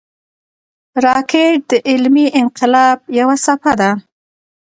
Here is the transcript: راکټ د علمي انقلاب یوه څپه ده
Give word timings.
راکټ 1.05 1.59
د 1.69 1.73
علمي 1.89 2.27
انقلاب 2.41 2.97
یوه 3.19 3.35
څپه 3.45 3.71
ده 3.79 3.91